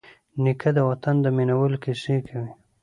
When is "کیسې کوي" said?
1.83-2.51